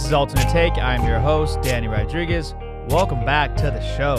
[0.00, 0.78] This is Alternate Take.
[0.78, 2.54] I'm your host, Danny Rodriguez.
[2.88, 4.16] Welcome back to the show.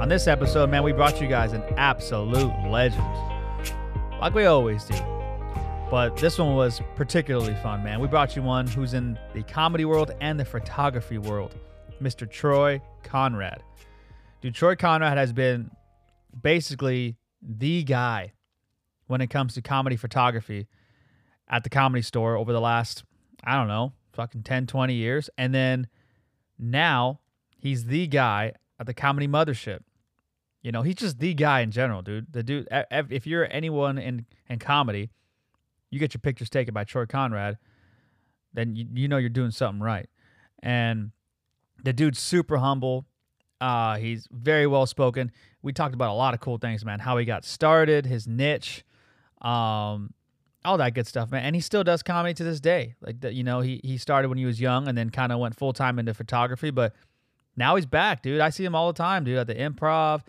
[0.00, 3.04] On this episode, man, we brought you guys an absolute legend,
[4.18, 4.94] like we always do.
[5.90, 8.00] But this one was particularly fun, man.
[8.00, 11.54] We brought you one who's in the comedy world and the photography world,
[12.02, 12.28] Mr.
[12.28, 13.62] Troy Conrad.
[14.40, 15.70] Dude, Troy Conrad has been
[16.42, 18.32] basically the guy
[19.06, 20.66] when it comes to comedy photography
[21.46, 23.04] at the comedy store over the last,
[23.44, 25.30] I don't know, fucking 10, 20 years.
[25.38, 25.86] And then
[26.58, 27.20] now
[27.58, 29.80] he's the guy at the comedy mothership.
[30.60, 32.30] You know, he's just the guy in general, dude.
[32.30, 35.08] The dude, if you're anyone in, in comedy,
[35.88, 37.56] you get your pictures taken by Troy Conrad,
[38.52, 40.10] then you, you know you're doing something right.
[40.62, 41.12] And
[41.82, 43.06] the dude's super humble.
[43.58, 45.32] Uh, he's very well spoken.
[45.62, 46.98] We talked about a lot of cool things, man.
[46.98, 48.84] How he got started, his niche,
[49.40, 50.12] um,
[50.64, 51.44] all that good stuff, man.
[51.44, 52.94] And he still does comedy to this day.
[53.00, 55.56] Like you know, he he started when he was young and then kind of went
[55.56, 56.94] full time into photography, but
[57.56, 58.40] now he's back, dude.
[58.40, 60.22] I see him all the time, dude, at the improv,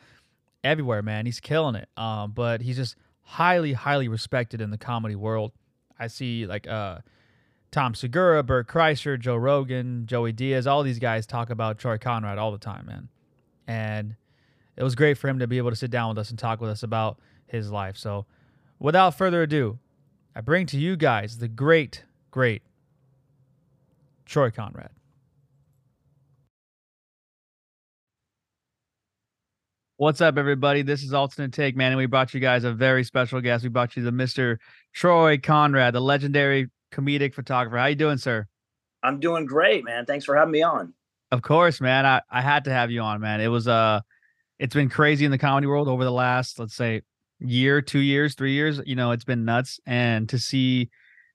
[0.63, 1.25] everywhere, man.
[1.25, 1.88] He's killing it.
[1.95, 5.51] Um, but he's just highly, highly respected in the comedy world.
[5.99, 6.99] I see like uh
[7.71, 12.38] Tom Segura, Bert Kreischer, Joe Rogan, Joey Diaz, all these guys talk about Troy Conrad
[12.38, 13.07] all the time, man.
[13.66, 14.16] And
[14.75, 16.59] it was great for him to be able to sit down with us and talk
[16.59, 17.95] with us about his life.
[17.95, 18.25] So,
[18.79, 19.79] without further ado,
[20.33, 22.61] I bring to you guys the great, great
[24.25, 24.91] Troy Conrad.
[29.97, 30.83] What's up, everybody?
[30.83, 33.63] This is Alternate Take, man, and we brought you guys a very special guest.
[33.63, 34.57] We brought you the Mr.
[34.93, 37.77] Troy Conrad, the legendary comedic photographer.
[37.77, 38.47] How you doing, sir?
[39.03, 40.06] I'm doing great, man.
[40.06, 40.94] Thanks for having me on.
[41.31, 42.06] Of course, man.
[42.06, 43.41] I, I had to have you on, man.
[43.41, 44.00] It was uh
[44.59, 47.01] it's been crazy in the comedy world over the last, let's say,
[47.41, 48.79] year, two years, three years.
[48.85, 49.79] You know, it's been nuts.
[49.85, 50.90] And to see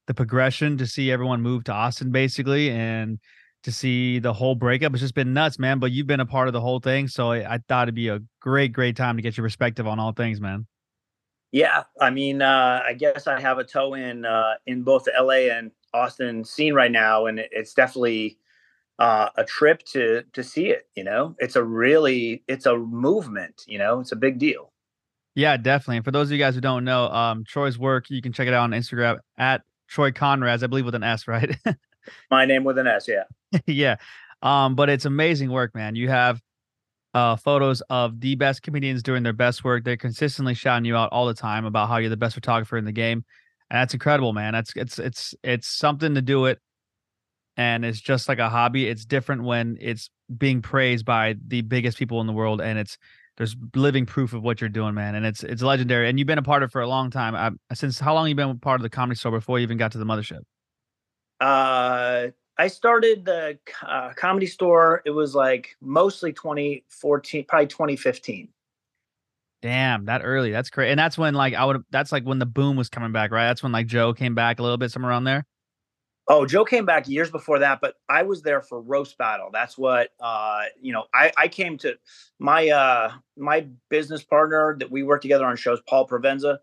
[0.06, 3.18] the progression, to see everyone move to Austin basically, and
[3.64, 4.92] to see the whole breakup.
[4.92, 5.78] It's just been nuts, man.
[5.80, 8.08] But you've been a part of the whole thing, so I, I thought it'd be
[8.08, 10.66] a great, great time to get your perspective on all things, man.
[11.52, 15.12] Yeah, I mean, uh, I guess I have a toe in uh, in both the
[15.20, 18.38] LA and Austin scene right now, and it's definitely
[18.98, 20.86] uh, a trip to to see it.
[20.94, 23.64] You know, it's a really it's a movement.
[23.66, 24.72] You know, it's a big deal.
[25.36, 25.98] Yeah, definitely.
[25.98, 28.48] And for those of you guys who don't know, um, Troy's work, you can check
[28.48, 31.54] it out on Instagram at Troy Conrads, I believe with an S, right?
[32.30, 33.24] My name with an S, yeah.
[33.66, 33.96] yeah.
[34.42, 35.94] Um, but it's amazing work, man.
[35.94, 36.40] You have
[37.12, 39.84] uh, photos of the best comedians doing their best work.
[39.84, 42.86] They're consistently shouting you out all the time about how you're the best photographer in
[42.86, 43.22] the game.
[43.70, 44.54] And that's incredible, man.
[44.54, 46.60] That's it's it's it's something to do it.
[47.58, 48.86] And it's just like a hobby.
[48.86, 52.98] It's different when it's being praised by the biggest people in the world and it's
[53.36, 55.14] there's living proof of what you're doing, man.
[55.14, 56.08] And it's it's legendary.
[56.08, 57.34] And you've been a part of it for a long time.
[57.34, 59.92] I, since how long you been part of the comedy store before you even got
[59.92, 60.40] to the mothership?
[61.40, 65.02] Uh I started the uh, comedy store.
[65.04, 68.48] It was like mostly 2014, probably 2015.
[69.60, 70.52] Damn, that early.
[70.52, 70.90] That's crazy.
[70.90, 73.46] And that's when like I would that's like when the boom was coming back, right?
[73.46, 75.44] That's when like Joe came back a little bit somewhere around there.
[76.28, 79.50] Oh, Joe came back years before that, but I was there for roast battle.
[79.52, 81.96] That's what uh, you know, I, I came to
[82.38, 86.58] my uh my business partner that we work together on shows, Paul Provenza.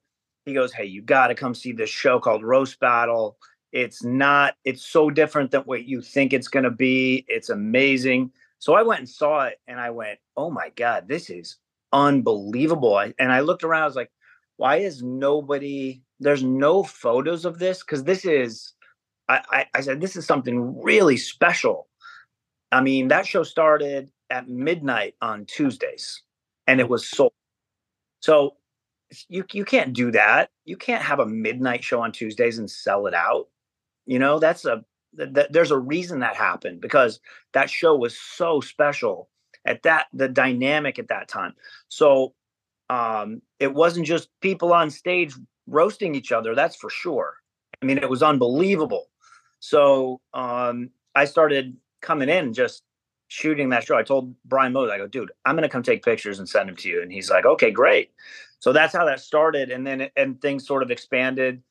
[0.46, 3.38] He goes, Hey, you gotta come see this show called Roast Battle
[3.74, 7.26] it's not, it's so different than what you think it's going to be.
[7.28, 8.32] It's amazing.
[8.60, 11.58] So I went and saw it and I went, oh my God, this is
[11.92, 12.96] unbelievable.
[12.96, 14.12] I, and I looked around, I was like,
[14.58, 17.80] why is nobody, there's no photos of this?
[17.80, 18.74] Because this is,
[19.30, 21.88] I, I, I said, this is something really special.
[22.72, 26.22] I mean, that show started at midnight on Tuesdays
[26.68, 27.34] and it was sold.
[28.22, 28.56] So
[29.30, 30.50] you you can't do that.
[30.66, 33.48] You can't have a midnight show on Tuesdays and sell it out.
[34.06, 34.84] You know, that's a
[35.18, 37.20] th- th- there's a reason that happened because
[37.54, 39.30] that show was so special
[39.66, 41.54] at that the dynamic at that time.
[41.90, 42.34] So
[42.90, 45.34] um it wasn't just people on stage
[45.68, 47.36] roasting each other, that's for sure.
[47.82, 49.10] I mean, it was unbelievable.
[49.64, 52.84] So um I started coming in just
[53.30, 53.98] shooting that show.
[53.98, 56.76] I told Brian Mose, I go, dude, I'm gonna come take pictures and send them
[56.76, 57.02] to you.
[57.02, 58.12] And he's like, okay, great.
[58.60, 59.72] So that's how that started.
[59.72, 61.64] And then and things sort of expanded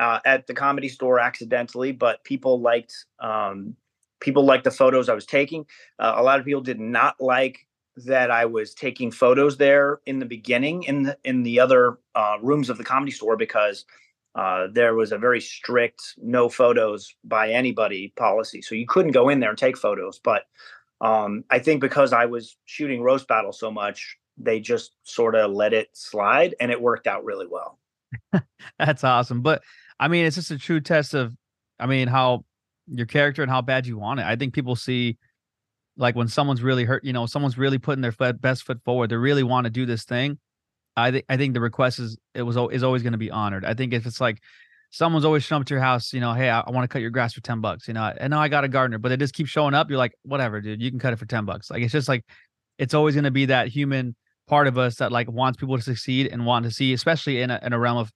[0.00, 3.76] uh, at the comedy store accidentally, but people liked um,
[4.18, 5.64] people liked the photos I was taking.
[6.00, 7.68] Uh, a lot of people did not like
[8.06, 12.38] that I was taking photos there in the beginning in the in the other uh,
[12.42, 13.84] rooms of the comedy store because
[14.34, 19.28] uh, there was a very strict no photos by anybody policy, so you couldn't go
[19.28, 20.20] in there and take photos.
[20.22, 20.44] But
[21.00, 25.50] um, I think because I was shooting roast battle so much, they just sort of
[25.50, 27.78] let it slide, and it worked out really well.
[28.78, 29.42] That's awesome.
[29.42, 29.62] But
[29.98, 31.34] I mean, it's just a true test of,
[31.80, 32.44] I mean, how
[32.86, 34.26] your character and how bad you want it.
[34.26, 35.18] I think people see
[35.96, 39.10] like when someone's really hurt, you know, someone's really putting their best foot forward.
[39.10, 40.38] They really want to do this thing.
[41.02, 43.64] I think I think the request is it was is always going to be honored.
[43.64, 44.40] I think if it's like
[44.90, 47.02] someone's always showing up to your house, you know, hey, I, I want to cut
[47.02, 49.16] your grass for 10 bucks, you know, and now I got a gardener, but they
[49.16, 49.90] just keep showing up.
[49.90, 51.70] You're like, whatever, dude, you can cut it for 10 bucks.
[51.70, 52.24] Like, it's just like,
[52.78, 54.16] it's always going to be that human
[54.46, 57.50] part of us that like wants people to succeed and want to see, especially in
[57.50, 58.10] a, in a realm of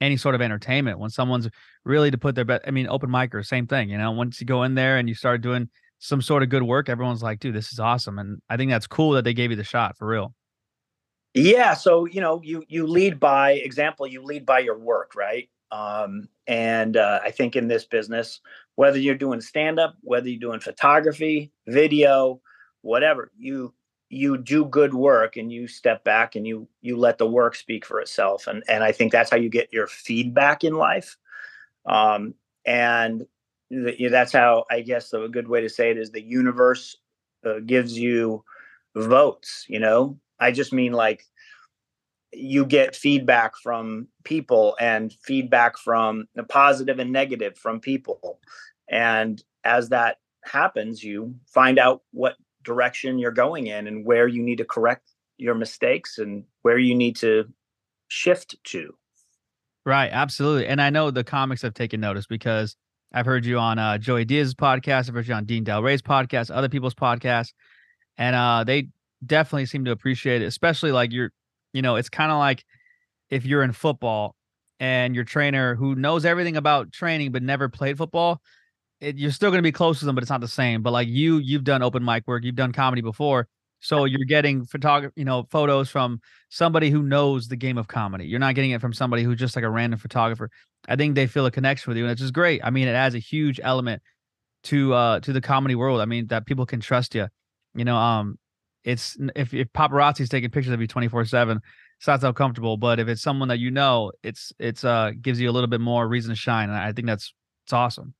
[0.00, 1.48] any sort of entertainment when someone's
[1.84, 2.62] really to put their best.
[2.66, 5.08] I mean, open mic or same thing, you know, once you go in there and
[5.08, 8.18] you start doing some sort of good work, everyone's like, dude, this is awesome.
[8.18, 10.34] And I think that's cool that they gave you the shot for real.
[11.34, 11.74] Yeah.
[11.74, 15.48] So, you know, you, you lead by example, you lead by your work, right?
[15.70, 18.40] Um, and uh, I think in this business,
[18.74, 22.40] whether you're doing stand up, whether you're doing photography, video,
[22.82, 23.72] whatever, you
[24.10, 27.86] you do good work and you step back and you you let the work speak
[27.86, 28.46] for itself.
[28.46, 31.16] And and I think that's how you get your feedback in life.
[31.86, 32.34] Um,
[32.66, 33.26] and
[33.70, 36.96] the, that's how I guess a good way to say it is the universe
[37.44, 38.44] uh, gives you
[38.94, 39.64] votes.
[39.68, 41.24] You know, I just mean like
[42.32, 48.40] you get feedback from people and feedback from the positive and negative from people.
[48.90, 54.42] And as that happens, you find out what direction you're going in and where you
[54.42, 57.44] need to correct your mistakes and where you need to
[58.08, 58.94] shift to.
[59.84, 60.66] Right, absolutely.
[60.66, 62.76] And I know the comics have taken notice because
[63.12, 66.54] I've heard you on uh, Joey Diaz's podcast, I've heard you on Dean Delray's podcast,
[66.54, 67.52] other people's podcasts,
[68.16, 68.88] and uh, they
[69.26, 71.30] definitely seem to appreciate it, especially like you're
[71.72, 72.64] you know, it's kind of like
[73.30, 74.36] if you're in football
[74.80, 78.40] and your trainer who knows everything about training but never played football,
[79.00, 80.82] it, you're still going to be close to them, but it's not the same.
[80.82, 83.48] But like you, you've done open mic work, you've done comedy before,
[83.80, 86.20] so you're getting photography, you know, photos from
[86.50, 88.26] somebody who knows the game of comedy.
[88.26, 90.50] You're not getting it from somebody who's just like a random photographer.
[90.88, 92.60] I think they feel a connection with you, and it's just great.
[92.64, 94.02] I mean, it adds a huge element
[94.64, 96.00] to uh to the comedy world.
[96.00, 97.28] I mean, that people can trust you.
[97.74, 98.38] You know, um,
[98.84, 101.60] it's if if paparazzi's taking pictures of you 24 7
[101.98, 105.40] it's not so comfortable but if it's someone that you know it's it's uh gives
[105.40, 107.32] you a little bit more reason to shine and i think that's
[107.64, 108.14] it's awesome.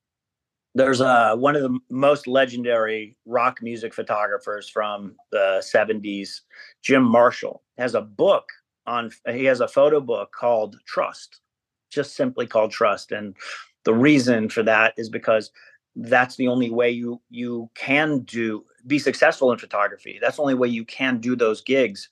[0.74, 6.40] There's uh one of the most legendary rock music photographers from the 70s
[6.80, 8.48] jim marshall has a book
[8.86, 11.40] on he has a photo book called trust
[11.90, 13.34] just simply called trust and
[13.84, 15.50] the reason for that is because
[15.96, 20.18] that's the only way you you can do be successful in photography.
[20.20, 22.08] That's the only way you can do those gigs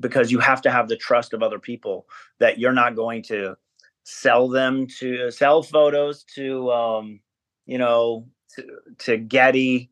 [0.00, 2.06] because you have to have the trust of other people
[2.38, 3.56] that you're not going to
[4.04, 7.20] sell them to sell photos to um
[7.66, 8.66] you know to,
[8.98, 9.90] to Getty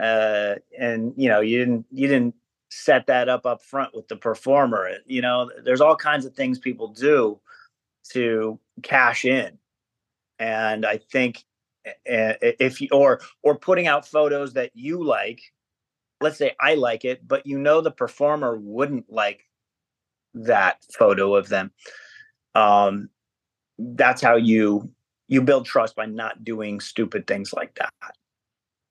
[0.00, 2.34] uh and you know you didn't you didn't
[2.70, 6.60] set that up up front with the performer you know there's all kinds of things
[6.60, 7.40] people do
[8.12, 9.58] to cash in
[10.38, 11.44] and i think
[12.04, 15.40] if you or or putting out photos that you like.
[16.22, 19.48] Let's say i like it but you know the performer wouldn't like
[20.34, 21.72] that photo of them.
[22.54, 23.08] Um
[23.78, 24.92] that's how you
[25.28, 27.94] you build trust by not doing stupid things like that.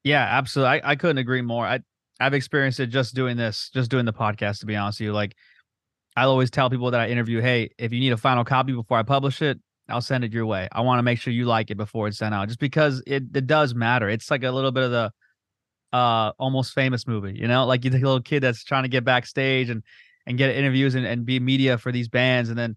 [0.03, 0.81] Yeah absolutely.
[0.81, 1.65] I, I couldn't agree more.
[1.65, 1.81] I
[2.19, 5.13] i've experienced it just doing this just doing the podcast to be honest with you.
[5.13, 5.35] Like
[6.15, 8.97] i'll always tell people that i interview hey if you need a final copy before
[8.97, 10.67] i publish it I'll send it your way.
[10.71, 13.23] I want to make sure you like it before it's sent out, just because it
[13.33, 14.09] it does matter.
[14.09, 15.11] It's like a little bit of the
[15.91, 19.03] uh almost famous movie, you know, like you the little kid that's trying to get
[19.03, 19.83] backstage and
[20.25, 22.75] and get interviews and, and be media for these bands, and then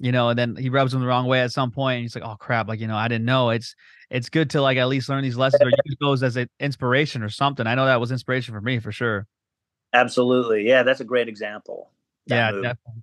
[0.00, 2.14] you know, and then he rubs them the wrong way at some point, and he's
[2.14, 3.50] like, oh crap, like you know, I didn't know.
[3.50, 3.74] It's
[4.10, 7.22] it's good to like at least learn these lessons or use those as an inspiration
[7.22, 7.66] or something.
[7.66, 9.26] I know that was inspiration for me for sure.
[9.92, 11.90] Absolutely, yeah, that's a great example.
[12.26, 13.02] Yeah, definitely.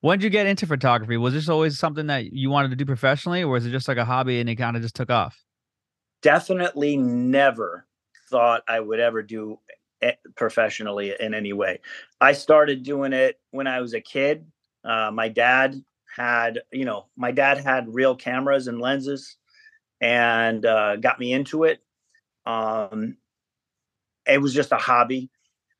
[0.00, 1.16] When did you get into photography?
[1.16, 3.96] Was this always something that you wanted to do professionally, or was it just like
[3.96, 5.42] a hobby and it kind of just took off?
[6.22, 7.86] Definitely never
[8.30, 9.58] thought I would ever do
[10.00, 11.80] it professionally in any way.
[12.20, 14.46] I started doing it when I was a kid.
[14.84, 15.82] Uh, my dad
[16.14, 19.36] had, you know, my dad had real cameras and lenses
[20.00, 21.80] and uh, got me into it.
[22.44, 23.16] Um,
[24.26, 25.30] it was just a hobby.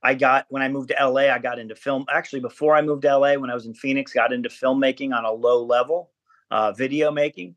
[0.02, 2.04] I got when I moved to LA, I got into film.
[2.10, 5.24] Actually, before I moved to LA, when I was in Phoenix, got into filmmaking on
[5.24, 6.10] a low level,
[6.50, 7.56] uh, video making,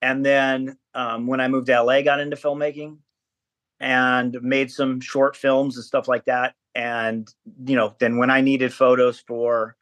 [0.00, 2.98] and then um, when I moved to LA, got into filmmaking
[3.80, 6.54] and made some short films and stuff like that.
[6.74, 7.28] And
[7.66, 9.76] you know, then when I needed photos for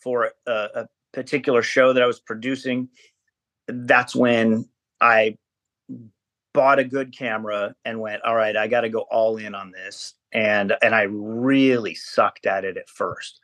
[0.00, 2.88] for a, a particular show that I was producing,
[3.66, 4.68] that's when
[5.00, 5.36] I
[6.52, 9.72] bought a good camera and went, all right, I got to go all in on
[9.72, 13.40] this and and I really sucked at it at first.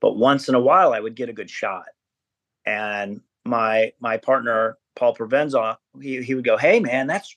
[0.00, 1.86] But once in a while I would get a good shot.
[2.66, 7.36] And my my partner Paul Provenza, he he would go, "Hey man, that's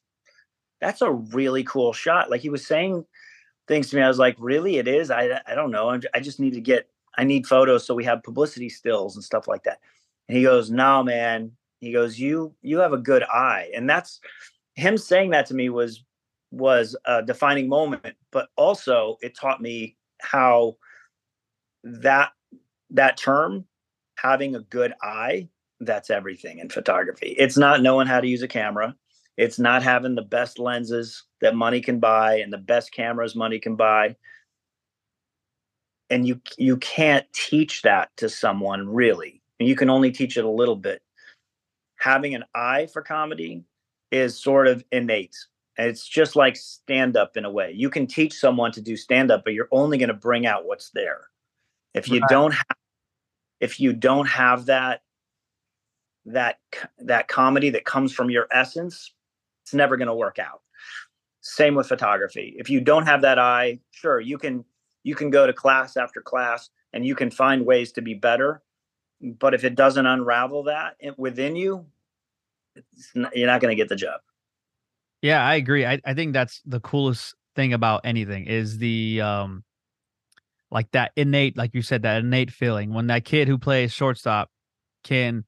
[0.82, 2.30] that's a really cool shot.
[2.30, 3.06] Like he was saying
[3.68, 4.02] things to me.
[4.02, 4.78] I was like, really?
[4.78, 5.10] It is?
[5.10, 6.00] I, I don't know.
[6.14, 7.86] I just need to get, I need photos.
[7.86, 9.80] So we have publicity stills and stuff like that.
[10.28, 11.52] And he goes, no, man.
[11.80, 13.70] He goes, you, you have a good eye.
[13.76, 14.20] And that's
[14.76, 16.04] him saying that to me was,
[16.54, 20.78] was a defining moment, but also it taught me how
[21.84, 22.32] that,
[22.92, 23.66] that term,
[24.18, 27.36] having a good eye, that's everything in photography.
[27.38, 28.96] It's not knowing how to use a camera.
[29.36, 33.60] It's not having the best lenses that money can buy and the best cameras money
[33.60, 34.16] can buy.
[36.10, 39.42] And you you can't teach that to someone really.
[39.60, 41.02] You can only teach it a little bit.
[41.98, 43.64] Having an eye for comedy
[44.12, 45.36] is sort of innate.
[45.78, 47.72] It's just like stand up in a way.
[47.76, 50.66] You can teach someone to do stand up, but you're only going to bring out
[50.66, 51.22] what's there.
[51.94, 52.30] If you right.
[52.30, 52.78] don't have
[53.60, 55.02] if you don't have that
[56.26, 56.60] that
[57.00, 59.14] that comedy that comes from your essence,
[59.64, 60.62] it's never going to work out.
[61.42, 62.56] Same with photography.
[62.58, 64.64] If you don't have that eye, sure, you can
[65.04, 68.62] you can go to class after class and you can find ways to be better.
[69.22, 71.86] But if it doesn't unravel that within you,
[73.16, 74.22] not, you're not going to get the job.
[75.24, 75.86] Yeah, I agree.
[75.86, 79.64] I, I think that's the coolest thing about anything is the um
[80.72, 84.50] like that innate, like you said, that innate feeling when that kid who plays shortstop
[85.04, 85.44] can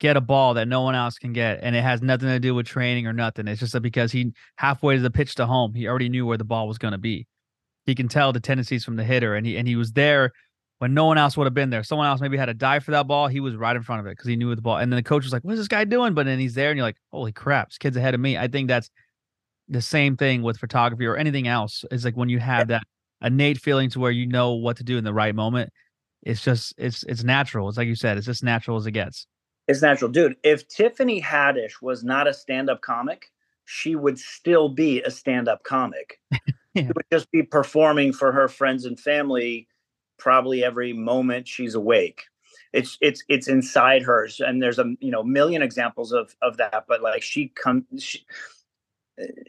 [0.00, 2.54] get a ball that no one else can get, and it has nothing to do
[2.54, 3.48] with training or nothing.
[3.48, 6.38] It's just that because he halfway to the pitch to home, he already knew where
[6.38, 7.26] the ball was going to be.
[7.86, 10.32] He can tell the tendencies from the hitter, and he and he was there
[10.80, 11.84] when no one else would have been there.
[11.84, 13.28] Someone else maybe had to dive for that ball.
[13.28, 14.78] He was right in front of it because he knew the ball.
[14.78, 16.78] And then the coach was like, "What's this guy doing?" But then he's there, and
[16.78, 18.90] you're like, "Holy crap, this kid's ahead of me." I think that's
[19.68, 21.84] the same thing with photography or anything else.
[21.90, 22.82] Is like when you have that
[23.22, 25.72] innate feeling to where you know what to do in the right moment.
[26.22, 27.68] It's just it's it's natural.
[27.68, 29.26] It's like you said, it's just natural as it gets.
[29.66, 30.36] It's natural, dude.
[30.42, 33.26] If Tiffany Haddish was not a stand-up comic,
[33.66, 36.18] she would still be a stand-up comic.
[36.32, 36.38] yeah.
[36.74, 39.68] She would just be performing for her friends and family
[40.18, 42.24] probably every moment she's awake.
[42.72, 46.84] It's it's it's inside hers, and there's a you know million examples of of that.
[46.86, 48.16] But like she comes,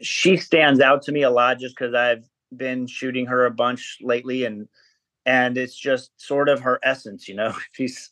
[0.02, 3.98] she, stands out to me a lot just because I've been shooting her a bunch
[4.00, 4.68] lately, and
[5.26, 7.54] and it's just sort of her essence, you know.
[7.72, 8.10] She's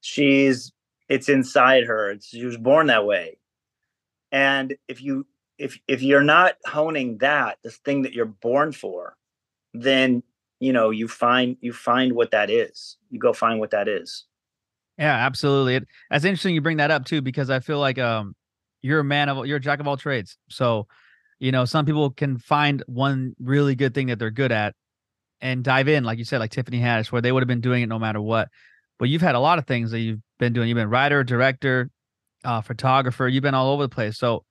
[0.00, 0.72] she's
[1.08, 2.12] it's inside her.
[2.12, 3.38] It's, she was born that way.
[4.32, 5.26] And if you
[5.58, 9.16] if if you're not honing that, this thing that you're born for,
[9.74, 10.22] then
[10.60, 12.96] you know you find you find what that is.
[13.10, 14.24] You go find what that is.
[14.98, 15.76] Yeah, absolutely.
[15.76, 18.34] It, that's interesting you bring that up too, because I feel like um
[18.82, 20.36] you're a man of you're a jack of all trades.
[20.48, 20.86] So,
[21.38, 24.74] you know, some people can find one really good thing that they're good at
[25.40, 27.82] and dive in, like you said, like Tiffany Haddish, where they would have been doing
[27.82, 28.48] it no matter what.
[28.98, 30.68] But you've had a lot of things that you've been doing.
[30.68, 31.90] You've been writer, director,
[32.44, 33.26] uh, photographer.
[33.28, 34.18] You've been all over the place.
[34.18, 34.44] So,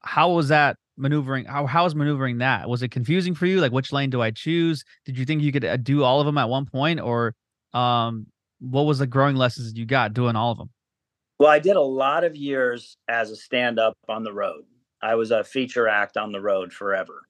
[0.00, 1.46] how was that maneuvering?
[1.46, 2.68] How how was maneuvering that?
[2.68, 3.60] Was it confusing for you?
[3.60, 4.84] Like, which lane do I choose?
[5.04, 7.34] Did you think you could uh, do all of them at one point, or
[7.74, 8.26] um,
[8.60, 10.70] what was the growing lessons you got doing all of them?
[11.42, 14.62] Well, I did a lot of years as a stand up on the road.
[15.02, 17.22] I was a feature act on the road forever.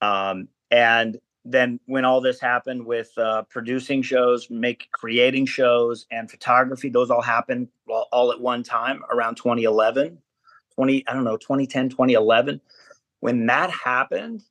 [0.00, 6.30] Um, and then when all this happened with uh, producing shows, make creating shows, and
[6.30, 10.16] photography, those all happened all, all at one time around 2011,
[10.74, 12.62] 20 I don't know 2010, 2011.
[13.20, 14.42] When that happened,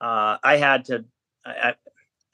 [0.00, 1.04] uh, I had to
[1.44, 1.74] I,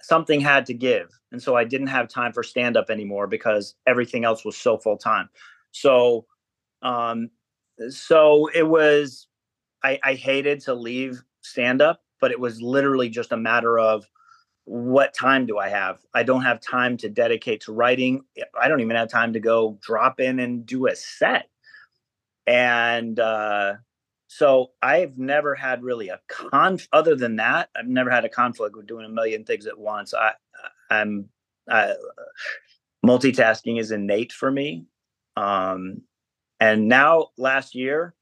[0.03, 3.75] something had to give, and so I didn't have time for stand up anymore because
[3.89, 5.29] everything else was so full time.
[5.73, 6.27] So,
[6.83, 7.31] um,
[7.89, 9.27] so it was
[9.83, 14.07] I, I hated to leave stand up but it was literally just a matter of
[14.65, 15.99] what time do I have?
[16.15, 18.23] I don't have time to dedicate to writing.
[18.61, 21.49] I don't even have time to go drop in and do a set.
[22.47, 23.75] And uh,
[24.29, 26.87] so I've never had really a conf.
[26.93, 30.15] Other than that, I've never had a conflict with doing a million things at once.
[30.15, 30.33] I,
[30.91, 31.31] I'm
[31.69, 31.95] I,
[33.05, 34.85] multitasking is innate for me.
[35.41, 36.03] Um,
[36.61, 38.15] and now last year,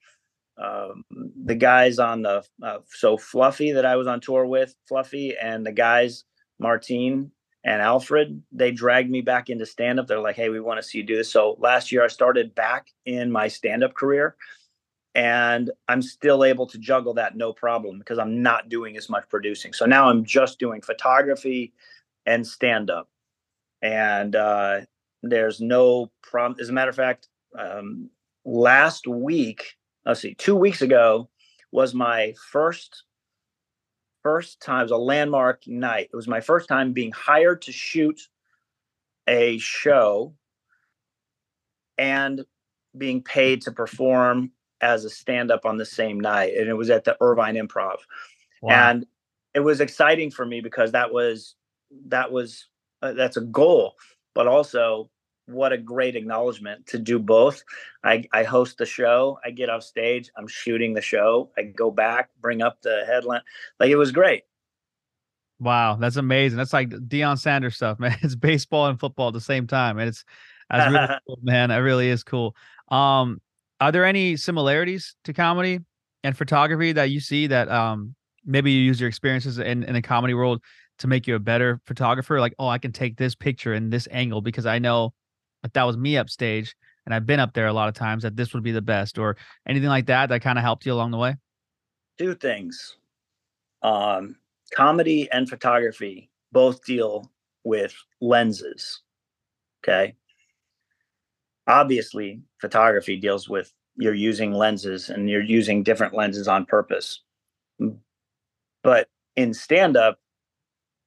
[0.56, 1.04] um,
[1.44, 5.66] the guys on the uh, so Fluffy that I was on tour with, Fluffy, and
[5.66, 6.24] the guys
[6.58, 7.32] Martin
[7.64, 10.06] and Alfred, they dragged me back into stand up.
[10.06, 12.54] They're like, "Hey, we want to see you do this." So last year I started
[12.54, 14.36] back in my stand up career,
[15.14, 19.28] and I'm still able to juggle that no problem because I'm not doing as much
[19.28, 19.72] producing.
[19.72, 21.72] So now I'm just doing photography
[22.26, 23.08] and stand up,
[23.82, 24.80] and uh,
[25.22, 26.58] there's no problem.
[26.60, 28.10] As a matter of fact, um,
[28.44, 31.28] last week let's see, two weeks ago
[31.70, 33.04] was my first
[34.22, 34.80] first time.
[34.80, 36.08] It was a landmark night.
[36.12, 38.20] It was my first time being hired to shoot
[39.28, 40.34] a show
[41.98, 42.44] and
[42.96, 46.88] being paid to perform as a stand up on the same night, and it was
[46.88, 47.96] at the Irvine Improv.
[48.62, 48.70] Wow.
[48.72, 49.06] And
[49.54, 51.54] it was exciting for me because that was
[52.06, 52.66] that was
[53.02, 53.94] uh, that's a goal,
[54.38, 55.10] but also
[55.46, 57.64] what a great acknowledgement to do both.
[58.04, 61.90] I, I host the show, I get off stage, I'm shooting the show, I go
[61.90, 63.40] back, bring up the headline.
[63.80, 64.44] Like it was great.
[65.58, 66.56] Wow, that's amazing.
[66.56, 68.16] That's like Deion Sanders stuff, man.
[68.22, 70.24] It's baseball and football at the same time, and it's
[70.70, 71.72] that's really cool, man.
[71.72, 72.54] It really is cool.
[72.92, 73.40] Um,
[73.80, 75.80] are there any similarities to comedy
[76.22, 78.14] and photography that you see that um
[78.44, 80.62] maybe you use your experiences in in the comedy world
[80.98, 82.40] to make you a better photographer?
[82.40, 85.14] Like, oh, I can take this picture in this angle because I know
[85.64, 86.74] if that was me upstage
[87.06, 89.18] and I've been up there a lot of times that this would be the best,
[89.18, 89.36] or
[89.66, 91.36] anything like that that kind of helped you along the way.
[92.18, 92.96] Two things.
[93.82, 94.36] Um,
[94.74, 97.30] comedy and photography both deal
[97.64, 99.00] with lenses.
[99.82, 100.16] Okay.
[101.66, 107.22] Obviously, photography deals with you're using lenses and you're using different lenses on purpose.
[108.82, 110.18] But in stand up,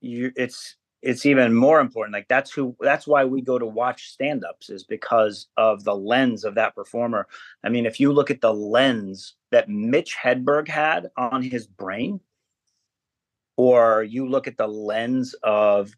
[0.02, 2.14] you it's it's even more important.
[2.14, 6.44] Like that's who that's why we go to watch stand-ups is because of the lens
[6.44, 7.28] of that performer.
[7.64, 12.20] I mean, if you look at the lens that Mitch Hedberg had on his brain,
[13.58, 15.92] or you look at the lens of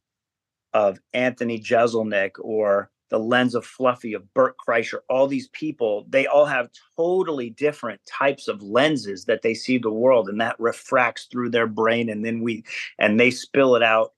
[0.74, 6.26] of Anthony Jeselnik or the lens of Fluffy, of Bert Kreischer, all these people, they
[6.26, 11.26] all have totally different types of lenses that they see the world, and that refracts
[11.26, 12.64] through their brain, and then we
[12.98, 14.14] and they spill it out.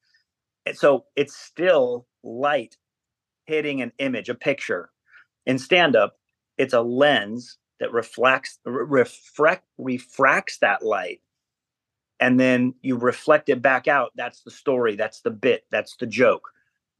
[0.65, 2.77] And so it's still light
[3.45, 4.89] hitting an image, a picture.
[5.45, 6.17] In stand-up,
[6.57, 11.21] it's a lens that reflects refract refracts that light.
[12.19, 14.13] And then you reflect it back out.
[14.15, 14.95] That's the story.
[14.95, 15.65] That's the bit.
[15.69, 16.49] That's the joke.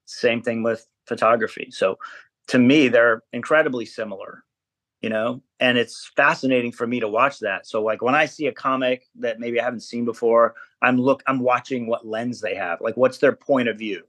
[0.03, 1.69] Same thing with photography.
[1.71, 1.97] So
[2.47, 4.43] to me they're incredibly similar
[5.01, 7.67] you know and it's fascinating for me to watch that.
[7.67, 11.23] So like when i see a comic that maybe i haven't seen before i'm look
[11.27, 12.81] i'm watching what lens they have.
[12.81, 14.03] Like what's their point of view?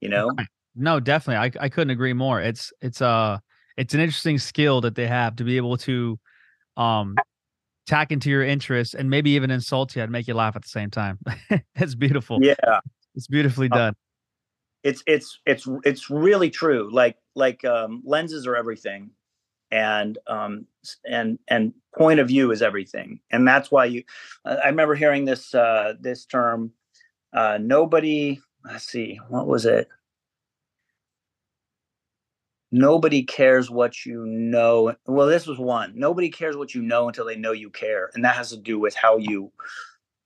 [0.00, 0.30] You know?
[0.74, 1.58] No definitely.
[1.60, 2.40] I, I couldn't agree more.
[2.40, 3.38] It's it's uh
[3.76, 6.18] it's an interesting skill that they have to be able to
[6.76, 7.16] um
[7.86, 10.68] tack into your interests and maybe even insult you and make you laugh at the
[10.68, 11.18] same time.
[11.74, 12.38] it's beautiful.
[12.40, 12.80] yeah.
[13.14, 13.94] It's beautifully Uh, done.
[14.82, 19.10] It's it's it's it's really true like like um lenses are everything
[19.70, 20.66] and um
[21.08, 23.20] and and point of view is everything.
[23.30, 24.04] And that's why you
[24.44, 26.72] i remember hearing this uh this term
[27.32, 29.88] uh nobody let's see what was it?
[32.74, 37.26] Nobody cares what you know well this was one nobody cares what you know until
[37.26, 39.52] they know you care and that has to do with how you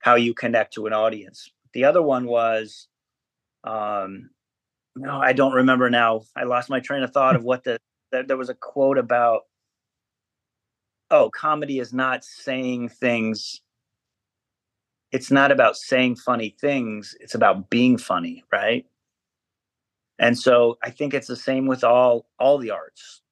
[0.01, 1.51] how you connect to an audience.
[1.73, 2.89] The other one was
[3.65, 4.31] um
[4.97, 6.23] no i don't remember now.
[6.35, 7.79] I lost my train of thought of what the
[8.13, 9.43] there, there was a quote about
[11.11, 13.61] oh comedy is not saying things.
[15.13, 17.15] It's not about saying funny things.
[17.21, 18.87] It's about being funny right?
[20.19, 23.23] And so i think it's the same with all all the arts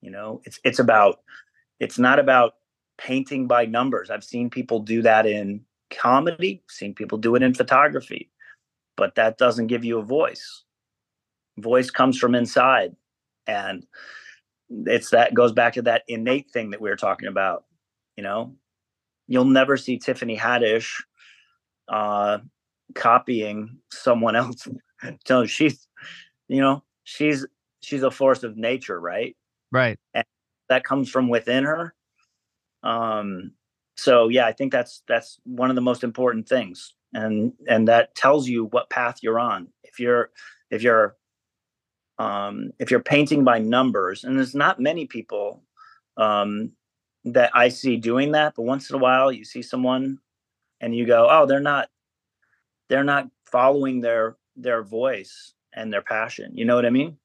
[0.00, 0.40] you know?
[0.44, 1.20] It's it's about
[1.80, 2.54] it's not about
[2.98, 4.10] painting by numbers.
[4.10, 8.30] I've seen people do that in comedy seen people do it in photography
[8.96, 10.64] but that doesn't give you a voice
[11.60, 12.94] voice comes from inside.
[13.46, 13.86] And
[14.70, 17.64] it's that goes back to that innate thing that we were talking about
[18.18, 18.52] you know?
[19.28, 21.00] You'll never see tiffany haddish
[21.88, 22.38] uh
[22.94, 24.68] copying someone else.
[25.28, 25.86] So she's
[26.48, 27.46] you know she's
[27.82, 29.36] she's a force of nature right?
[29.70, 29.96] Right.
[30.12, 30.24] and
[30.68, 31.94] that comes from within her.
[32.82, 33.52] Um
[33.96, 36.94] so yeah i think that's that's one of the most important things.
[37.14, 39.68] And and that tells you what path you're on.
[39.84, 40.30] If you're
[40.72, 41.14] if you're
[42.18, 45.62] um if you're painting by numbers and there's not many people
[46.16, 46.72] um
[47.24, 50.18] that i see doing that but once in a while you see someone
[50.80, 51.88] and you go oh they're not
[52.88, 57.16] they're not following their their voice and their passion you know what i mean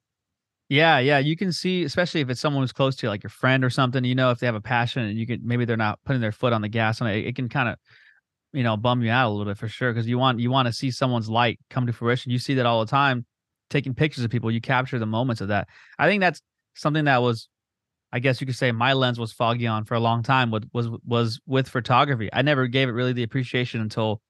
[0.70, 1.20] Yeah, yeah.
[1.20, 3.70] You can see, especially if it's someone who's close to you, like your friend or
[3.70, 6.22] something, you know, if they have a passion and you can maybe they're not putting
[6.22, 7.76] their foot on the gas on it, it can kind of,
[8.54, 9.94] you know, bum you out a little bit for sure.
[9.94, 12.32] Cause you want you want to see someone's light come to fruition.
[12.32, 13.26] You see that all the time,
[13.74, 15.68] taking pictures of people, you capture the moments of that.
[16.00, 16.42] I think that's
[16.76, 17.50] something that was
[18.14, 20.70] I guess you could say my lens was foggy on for a long time with
[20.72, 22.30] was was with photography.
[22.32, 24.22] I never gave it really the appreciation until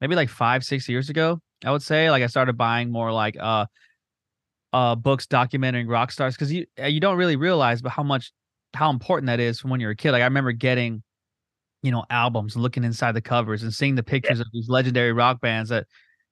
[0.00, 1.40] maybe like five, six years ago.
[1.64, 3.66] I would say like I started buying more like uh
[4.72, 8.32] uh books documenting rock stars because you uh, you don't really realize but how much
[8.74, 10.10] how important that is from when you're a kid.
[10.10, 11.04] Like I remember getting
[11.84, 15.12] you know albums and looking inside the covers and seeing the pictures of these legendary
[15.12, 15.86] rock bands that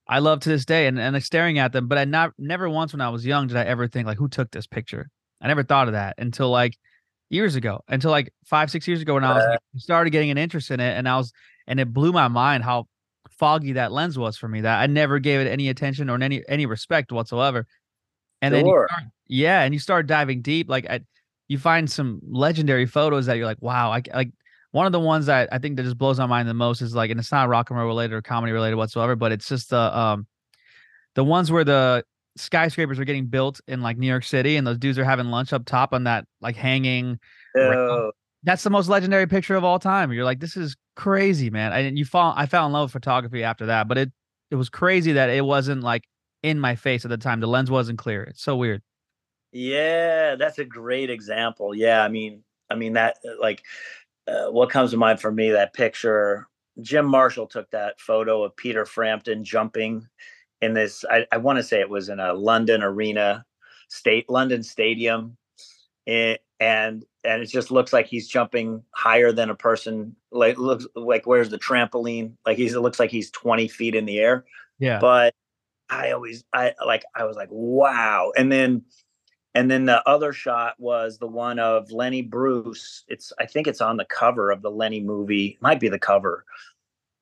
[0.07, 1.89] I love to this day and and like staring at them.
[1.89, 4.29] But I not never once when I was young did I ever think like who
[4.29, 5.09] took this picture.
[5.41, 6.77] I never thought of that until like
[7.31, 10.39] years ago until like five, six years ago when I was like, started getting an
[10.39, 11.33] interest in it, and I was
[11.67, 12.87] and it blew my mind how
[13.31, 14.61] foggy that lens was for me.
[14.61, 17.67] That I never gave it any attention or any any respect whatsoever.
[18.43, 18.59] And sure.
[18.59, 20.69] then you start, yeah, and you start diving deep.
[20.69, 21.01] Like I,
[21.49, 24.33] you find some legendary photos that you're like, wow, I like
[24.75, 26.97] one of the ones that I think that just blows my mind the most is
[26.97, 29.71] like, and it's not rock and roll related or comedy related whatsoever, but it's just
[29.71, 30.27] the um
[31.15, 32.05] the ones where the
[32.37, 35.53] skyscrapers are getting built in like New York City and those dudes are having lunch
[35.53, 37.21] up top on that like hanging.
[37.57, 38.11] Oh.
[38.43, 40.11] That's the most legendary picture of all time.
[40.11, 41.73] You're like, this is crazy, man.
[41.73, 44.11] And you fall I fell in love with photography after that, but it
[44.51, 46.03] it was crazy that it wasn't like
[46.43, 47.39] in my face at the time.
[47.39, 48.25] The lens wasn't clear.
[48.25, 48.83] It's so weird.
[49.53, 51.77] Yeah, that's a great example.
[51.77, 53.63] Yeah, I mean, I mean that uh, like
[54.27, 56.49] uh, what comes to mind for me that picture
[56.81, 60.07] Jim Marshall took that photo of Peter Frampton jumping
[60.61, 63.45] in this I, I want to say it was in a London arena
[63.89, 65.37] state London stadium
[66.07, 70.87] it, and and it just looks like he's jumping higher than a person like looks
[70.95, 74.45] like where's the trampoline like he's it looks like he's 20 feet in the air.
[74.79, 74.99] Yeah.
[75.01, 75.35] But
[75.91, 78.33] i always i like i was like wow.
[78.37, 78.83] And then
[79.55, 83.05] and then the other shot was the one of lenny bruce.
[83.09, 85.59] It's i think it's on the cover of the lenny movie.
[85.61, 86.45] Might be the cover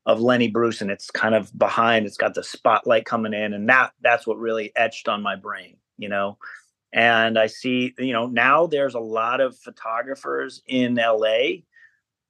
[0.06, 2.06] of lenny bruce and it's kind of behind.
[2.06, 5.76] It's got the spotlight coming in and that that's what really etched on my brain
[6.02, 6.36] you know?
[6.92, 11.62] And I see, you know, now there's a lot of photographers in LA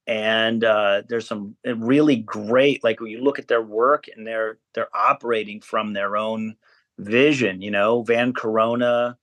[0.06, 4.58] and uh, there's some really great like when you look at their work and they're
[4.74, 6.56] they're operating from their own
[6.98, 8.02] vision you know?
[8.02, 9.16] Van corona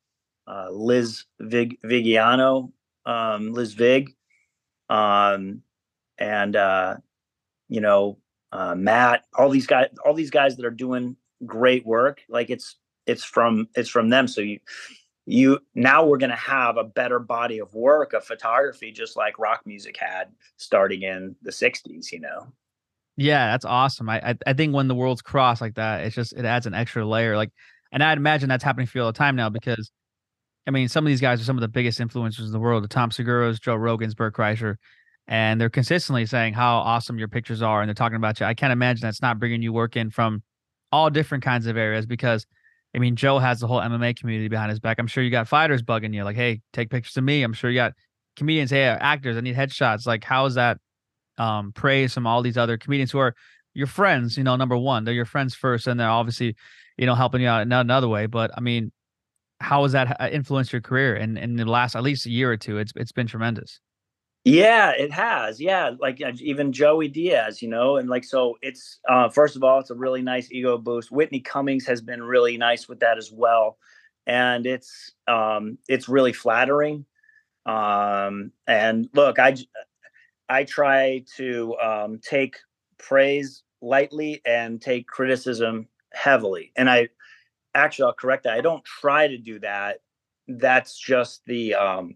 [0.49, 2.71] uh, liz Vig, vigiano
[3.05, 4.15] um, liz vig
[4.89, 5.61] um,
[6.17, 6.97] and uh,
[7.67, 8.17] you know
[8.51, 12.75] uh, matt all these guys all these guys that are doing great work like it's
[13.09, 14.27] it's from it's from them.
[14.27, 14.59] So you
[15.25, 19.39] you now we're going to have a better body of work of photography just like
[19.39, 22.47] rock music had starting in the 60s you know?
[23.17, 24.09] Yeah that's awesome.
[24.09, 27.05] I i, think when the worlds cross like that it's just it adds an extra
[27.05, 27.51] layer like
[27.91, 29.91] and i'd imagine that's happening for you all the time now because
[30.69, 32.83] i mean some of these guys are some of the biggest influencers in the world
[32.83, 34.75] the tom seguras joe rogans bert kreischer
[35.27, 38.53] and they're consistently saying how awesome your pictures are and they're talking about you i
[38.53, 40.41] can't imagine that's not bringing you work in from
[40.91, 42.45] all different kinds of areas because
[42.95, 44.97] I mean, Joe has the whole MMA community behind his back.
[44.99, 47.43] I'm sure you got fighters bugging you, like, hey, take pictures of me.
[47.43, 47.93] I'm sure you got
[48.35, 50.07] comedians, hey, actors, I need headshots.
[50.07, 50.79] Like, how is that
[51.37, 53.35] um, praise from all these other comedians who are
[53.75, 54.37] your friends?
[54.37, 56.55] You know, number one, they're your friends first, and they're obviously,
[56.97, 58.25] you know, helping you out in another way.
[58.25, 58.91] But I mean,
[59.59, 61.15] how has that uh, influenced your career?
[61.15, 63.79] And in, in the last at least a year or two, it's it's been tremendous.
[64.45, 65.59] Yeah, it has.
[65.59, 69.79] Yeah, like even Joey Diaz, you know, and like so it's uh first of all,
[69.79, 71.11] it's a really nice ego boost.
[71.11, 73.77] Whitney Cummings has been really nice with that as well.
[74.25, 77.05] And it's um it's really flattering.
[77.65, 79.57] Um and look, I
[80.47, 82.57] I try to um take
[82.97, 86.71] praise lightly and take criticism heavily.
[86.77, 87.09] And I
[87.75, 88.53] actually I'll correct that.
[88.57, 89.99] I don't try to do that.
[90.47, 92.15] That's just the um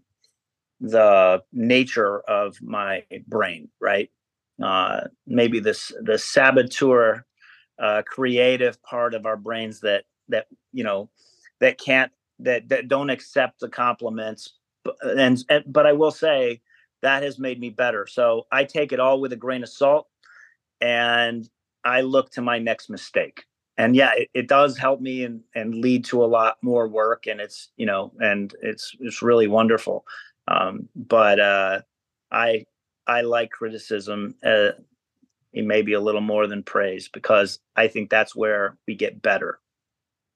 [0.80, 4.10] the nature of my brain, right?
[4.62, 7.24] Uh, maybe this the saboteur,
[7.78, 11.10] uh, creative part of our brains that that you know
[11.60, 14.54] that can't that that don't accept the compliments,
[15.02, 16.60] and, and but I will say
[17.02, 18.06] that has made me better.
[18.06, 20.08] So I take it all with a grain of salt,
[20.80, 21.48] and
[21.84, 23.44] I look to my next mistake.
[23.76, 27.26] And yeah, it, it does help me and and lead to a lot more work,
[27.26, 30.04] and it's you know, and it's it's really wonderful.
[30.46, 31.80] Um, but uh,
[32.30, 32.66] I
[33.06, 34.70] I like criticism, uh,
[35.52, 39.58] maybe a little more than praise, because I think that's where we get better.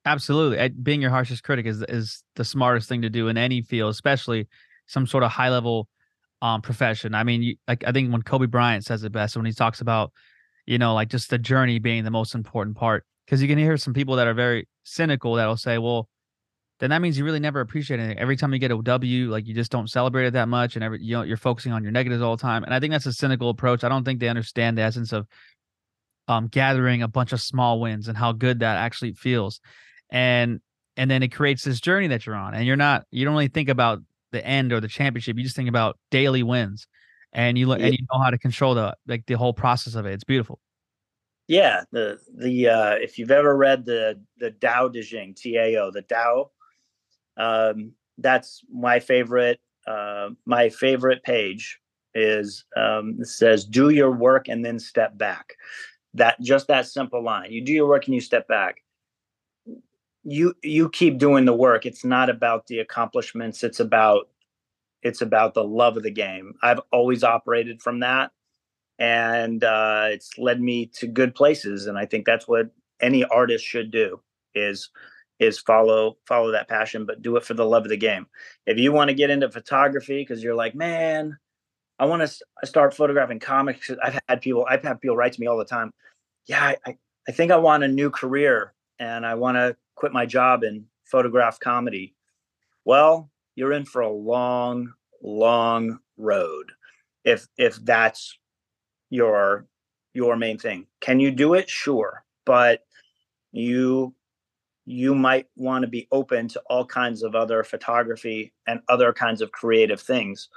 [0.04, 3.90] Absolutely, being your harshest critic is is the smartest thing to do in any field,
[3.90, 4.48] especially
[4.86, 5.88] some sort of high level
[6.42, 7.14] um, profession.
[7.14, 9.80] I mean, you, like I think when Kobe Bryant says it best when he talks
[9.80, 10.12] about,
[10.66, 13.76] you know, like just the journey being the most important part, because you can hear
[13.76, 16.08] some people that are very cynical that'll say, well
[16.78, 18.18] then that means you really never appreciate anything.
[18.18, 20.84] Every time you get a W, like you just don't celebrate it that much, and
[20.84, 22.62] every you know you're focusing on your negatives all the time.
[22.64, 23.82] And I think that's a cynical approach.
[23.82, 25.26] I don't think they understand the essence of
[26.28, 29.60] um, gathering a bunch of small wins and how good that actually feels.
[30.10, 30.60] And
[30.96, 33.48] and then it creates this journey that you're on, and you're not you don't really
[33.48, 35.36] think about the end or the championship.
[35.36, 36.86] You just think about daily wins,
[37.32, 37.86] and you look yeah.
[37.86, 40.12] and you know how to control the like the whole process of it.
[40.12, 40.60] It's beautiful.
[41.48, 45.76] Yeah, the the uh, if you've ever read the the Tao Te Ching, T A
[45.78, 46.50] O, the Tao
[47.38, 49.60] um, that's my favorite.
[49.86, 51.78] Uh, my favorite page
[52.14, 55.54] is um, says "Do your work and then step back."
[56.14, 57.52] That just that simple line.
[57.52, 58.82] You do your work and you step back.
[60.24, 61.86] You you keep doing the work.
[61.86, 63.62] It's not about the accomplishments.
[63.64, 64.28] It's about
[65.02, 66.54] It's about the love of the game.
[66.62, 68.32] I've always operated from that,
[68.98, 71.86] and uh, it's led me to good places.
[71.86, 74.20] And I think that's what any artist should do
[74.54, 74.90] is
[75.38, 78.26] is follow follow that passion, but do it for the love of the game.
[78.66, 81.38] If you want to get into photography because you're like, man,
[81.98, 83.90] I want to start photographing comics.
[84.02, 85.92] I've had people I've had people write to me all the time.
[86.46, 86.96] Yeah, I,
[87.28, 90.84] I think I want a new career and I want to quit my job and
[91.04, 92.14] photograph comedy.
[92.84, 96.72] Well, you're in for a long, long road.
[97.24, 98.38] If if that's
[99.10, 99.66] your
[100.14, 100.86] your main thing.
[101.00, 101.68] Can you do it?
[101.68, 102.24] Sure.
[102.44, 102.84] But
[103.52, 104.14] you
[104.88, 109.42] you might want to be open to all kinds of other photography and other kinds
[109.42, 110.48] of creative things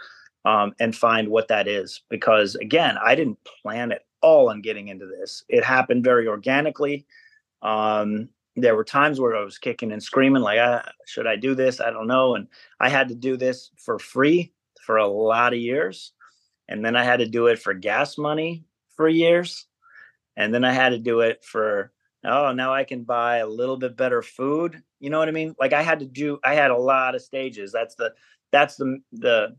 [0.46, 4.88] um, and find what that is because again i didn't plan at all on getting
[4.88, 7.06] into this it happened very organically
[7.62, 11.54] um, there were times where i was kicking and screaming like ah, should i do
[11.54, 12.48] this i don't know and
[12.80, 14.54] i had to do this for free
[14.86, 16.14] for a lot of years
[16.68, 18.64] and then i had to do it for gas money
[18.96, 19.66] for years.
[20.38, 21.92] And then i had to do it for
[22.24, 24.82] oh now i can buy a little bit better food.
[25.00, 25.56] You know what i mean?
[25.60, 27.72] Like i had to do i had a lot of stages.
[27.72, 28.14] That's the
[28.52, 29.56] that's the the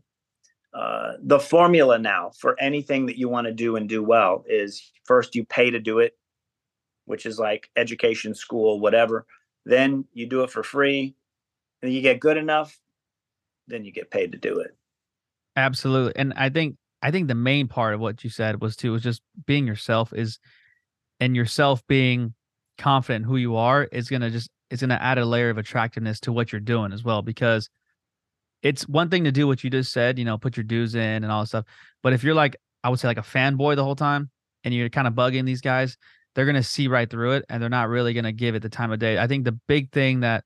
[0.73, 4.91] uh, the formula now for anything that you want to do and do well is
[5.05, 6.13] first you pay to do it
[7.05, 9.25] which is like education school whatever.
[9.65, 11.15] Then you do it for free.
[11.81, 12.79] And you get good enough
[13.67, 14.75] then you get paid to do it.
[15.55, 16.13] Absolutely.
[16.15, 19.03] And i think i think the main part of what you said was too was
[19.03, 20.39] just being yourself is
[21.19, 22.33] and yourself being
[22.77, 26.31] confident who you are is to just it's to add a layer of attractiveness to
[26.31, 27.69] what you're doing as well because
[28.63, 31.23] it's one thing to do what you just said, you know, put your dues in
[31.23, 31.65] and all that stuff.
[32.01, 34.31] But if you're like, I would say like a fanboy the whole time
[34.63, 35.97] and you're kind of bugging these guys,
[36.33, 38.91] they're to see right through it and they're not really to give it the time
[38.91, 39.19] of day.
[39.19, 40.43] I think the big thing that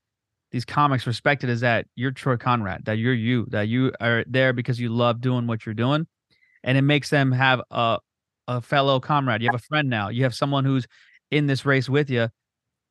[0.50, 4.52] these comics respected is that you're Troy Conrad, that you're you, that you are there
[4.52, 6.06] because you love doing what you're doing.
[6.64, 7.98] And it makes them have a,
[8.46, 9.42] a fellow comrade.
[9.42, 10.08] You have a friend now.
[10.08, 10.86] You have someone who's
[11.30, 12.28] in this race with you,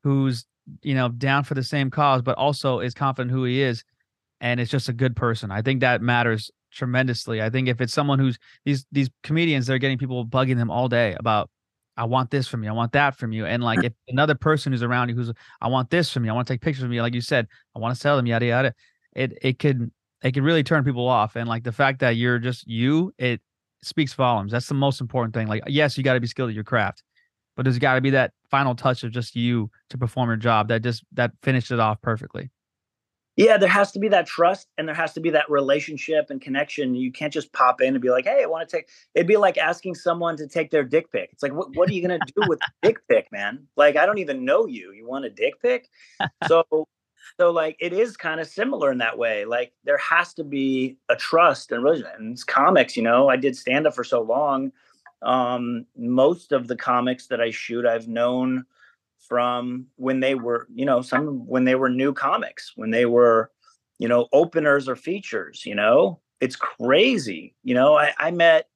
[0.04, 0.46] who's,
[0.84, 3.84] you know, down for the same cause, but also is confident who he is
[4.42, 5.52] and it's just a good person.
[5.52, 7.42] I think that matters tremendously.
[7.42, 10.88] I think if it's someone who's these these comedians, they're getting people bugging them all
[10.88, 11.50] day about
[11.96, 14.72] I want this from you, I want that from you, and like if another person
[14.72, 16.94] who's around you who's I want this from you, I want to take pictures of
[16.94, 18.74] you, like you said, I want to sell them, yada yada.
[19.14, 19.92] It it could
[20.24, 23.42] it could really turn people off, and like the fact that you're just you, it
[23.82, 24.52] speaks volumes.
[24.52, 25.48] That's the most important thing.
[25.48, 27.04] Like yes, you got to be skilled at your craft,
[27.56, 30.68] but there's got to be that final touch of just you to perform your job
[30.70, 32.50] that just that finished it off perfectly.
[33.36, 36.42] Yeah there has to be that trust and there has to be that relationship and
[36.42, 36.96] connection.
[36.96, 39.38] You can't just pop in and be like hey i want to take it'd be
[39.38, 41.30] like asking someone to take their dick pic.
[41.32, 43.68] It's like what, what are you going to do with dick pic man?
[43.76, 44.92] Like i don't even know you.
[44.92, 45.90] You want a dick pic?
[46.48, 46.88] So
[47.40, 50.98] so like it is kind of similar in that way like there has to be
[51.10, 54.22] a trust and religion and it's comics you know i did stand up for so
[54.22, 54.72] long
[55.24, 58.66] um most of the comics that i shoot i've known
[59.28, 63.52] from when they were, you know, some when they were new comics, when they were,
[64.00, 67.56] you know, openers or features, you know, it's crazy.
[67.64, 68.68] You know, I, I met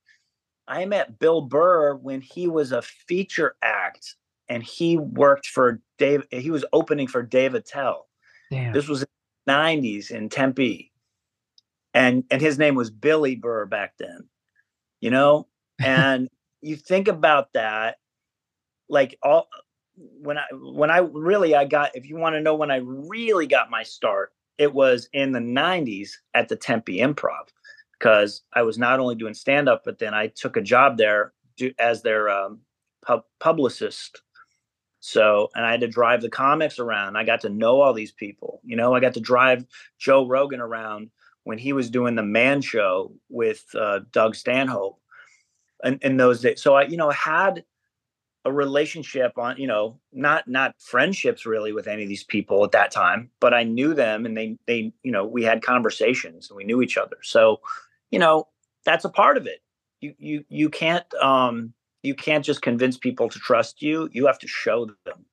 [0.68, 4.16] I met Bill Burr when he was a feature act
[4.50, 6.26] and he worked for Dave.
[6.32, 8.08] He was opening for Dave Attell.
[8.52, 8.74] Damn.
[8.74, 9.08] This was in
[9.48, 10.92] the 90s in Tempe.
[11.94, 14.30] And and his name was Billy Burr back then.
[15.00, 15.48] You know?
[15.84, 16.30] And
[16.62, 17.98] you think about that,
[18.88, 19.48] like all
[19.98, 23.48] when I when I really I got if you want to know when I really
[23.48, 27.48] got my start, it was in the 90s at the Tempe Improv
[27.98, 31.34] because I was not only doing stand up but then I took a job there
[31.58, 32.60] to, as their um,
[33.04, 34.22] pub, publicist.
[35.02, 37.18] So, and I had to drive the comics around.
[37.18, 38.62] I got to know all these people.
[38.64, 39.66] You know, I got to drive
[39.98, 41.10] Joe Rogan around
[41.44, 45.00] when he was doing the Man Show with uh, Doug Stanhope,
[45.84, 46.62] in, in those days.
[46.62, 47.64] So I, you know, had
[48.44, 52.72] a relationship on you know not not friendships really with any of these people at
[52.72, 56.58] that time but i knew them and they they you know we had conversations and
[56.58, 57.60] we knew each other so
[58.10, 58.48] you know
[58.84, 59.62] that's a part of it
[60.00, 61.72] you you you can't um
[62.04, 65.26] you can't just convince people to trust you you have to show them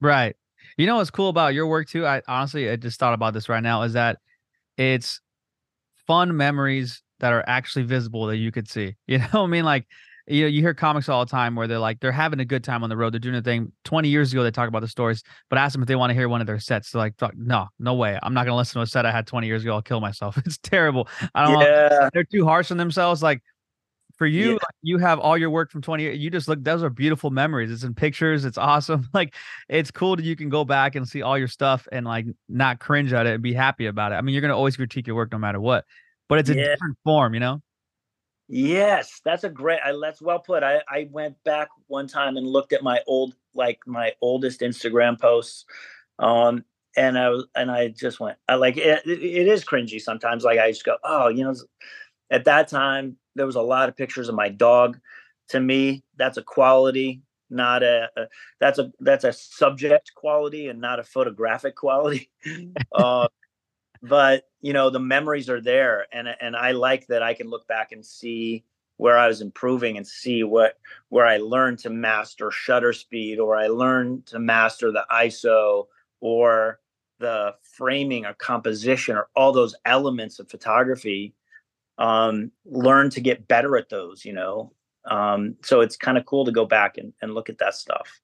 [0.00, 0.36] right
[0.76, 3.48] you know what's cool about your work too i honestly i just thought about this
[3.48, 4.18] right now is that
[4.76, 5.20] it's
[6.06, 9.86] fun memories that are actually visible that you could see you know i mean like
[10.26, 12.64] you know, you hear comics all the time where they're like they're having a good
[12.64, 13.12] time on the road.
[13.12, 13.72] They're doing a thing.
[13.84, 16.14] Twenty years ago, they talk about the stories, but ask them if they want to
[16.14, 16.90] hear one of their sets.
[16.90, 18.18] They're like, no, no way.
[18.22, 19.74] I'm not gonna listen to a set I had 20 years ago.
[19.74, 20.38] I'll kill myself.
[20.46, 21.08] It's terrible.
[21.34, 21.60] I don't.
[21.60, 21.88] Yeah.
[21.90, 22.10] Know.
[22.12, 23.22] They're too harsh on themselves.
[23.22, 23.42] Like
[24.16, 24.52] for you, yeah.
[24.52, 26.14] like, you have all your work from 20.
[26.16, 26.62] You just look.
[26.62, 27.70] Those are beautiful memories.
[27.70, 28.44] It's in pictures.
[28.44, 29.08] It's awesome.
[29.14, 29.34] Like
[29.68, 32.78] it's cool that you can go back and see all your stuff and like not
[32.80, 34.16] cringe at it and be happy about it.
[34.16, 35.84] I mean, you're gonna always critique your work no matter what.
[36.28, 36.68] but it's a Yeah.
[36.68, 37.60] different form, you know?
[38.48, 39.80] Yes, that's a great.
[39.84, 40.62] I, that's well put.
[40.62, 45.18] I I went back one time and looked at my old, like my oldest Instagram
[45.20, 45.64] posts,
[46.18, 46.64] um,
[46.96, 48.36] and I was and I just went.
[48.48, 49.02] I like it.
[49.06, 50.44] It, it is cringy sometimes.
[50.44, 51.54] Like I just go, oh, you know,
[52.30, 54.98] at that time there was a lot of pictures of my dog.
[55.48, 58.26] To me, that's a quality, not a, a
[58.60, 62.30] that's a that's a subject quality and not a photographic quality.
[62.92, 63.28] uh,
[64.04, 67.66] but you know the memories are there and and i like that i can look
[67.66, 68.64] back and see
[68.98, 70.74] where i was improving and see what
[71.08, 75.86] where i learned to master shutter speed or i learned to master the iso
[76.20, 76.80] or
[77.18, 81.34] the framing or composition or all those elements of photography
[81.98, 84.72] um learn to get better at those you know
[85.06, 88.20] um so it's kind of cool to go back and, and look at that stuff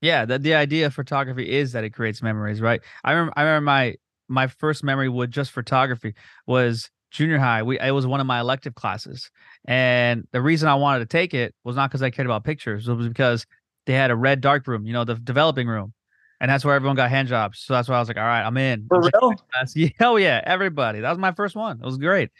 [0.00, 2.80] Yeah, the, the idea of photography is that it creates memories, right?
[3.04, 3.94] I remember I remember my
[4.28, 6.14] my first memory with just photography
[6.46, 7.62] was junior high.
[7.62, 9.30] We it was one of my elective classes.
[9.66, 12.88] And the reason I wanted to take it was not because I cared about pictures,
[12.88, 13.46] it was because
[13.86, 15.92] they had a red dark room, you know, the developing room.
[16.40, 17.60] And that's where everyone got hand jobs.
[17.60, 18.86] So that's why I was like, all right, I'm in.
[18.88, 19.36] for I'm real.
[19.74, 21.00] Yeah, hell yeah, everybody.
[21.00, 21.78] That was my first one.
[21.80, 22.30] It was great.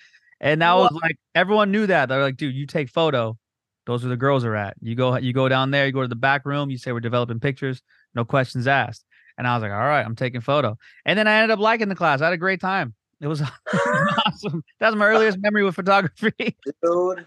[0.40, 2.09] And that was like everyone knew that.
[2.09, 3.38] They're like, dude, you take photo.
[3.87, 4.77] Those are the girls are at.
[4.81, 7.01] You go you go down there, you go to the back room, you say we're
[7.01, 7.83] developing pictures,
[8.14, 9.05] no questions asked.
[9.37, 10.79] And I was like, all right, I'm taking photo.
[11.05, 12.20] And then I ended up liking the class.
[12.20, 12.94] I had a great time.
[13.20, 13.42] It was
[14.27, 14.62] awesome.
[14.81, 16.57] That's my earliest memory with photography.
[16.83, 17.27] dude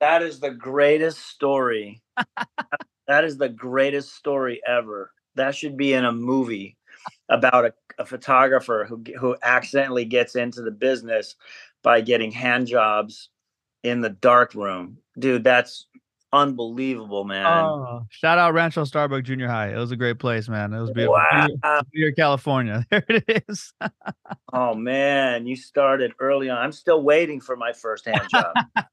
[0.00, 2.02] that is the greatest story
[3.06, 6.76] that is the greatest story ever that should be in a movie
[7.28, 11.36] about a, a photographer who who accidentally gets into the business
[11.84, 13.28] by getting hand jobs
[13.84, 15.86] in the dark room dude that's
[16.32, 19.68] unbelievable man Oh, shout out Rancho Starbuck Junior High.
[19.72, 20.72] It was a great place, man.
[20.74, 21.14] It was beautiful.
[21.62, 22.84] wow Here, California.
[22.90, 23.72] There it is.
[24.52, 28.52] oh man you started early on i'm still waiting for my first hand job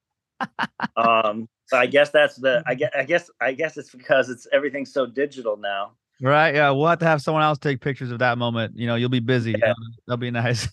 [0.97, 4.47] um so i guess that's the i guess i guess i guess it's because it's
[4.51, 6.53] everything's so digital now Right.
[6.53, 6.69] Yeah.
[6.69, 8.77] We'll have to have someone else take pictures of that moment.
[8.77, 9.53] You know, you'll be busy.
[9.53, 9.73] you know,
[10.05, 10.69] That'll be nice.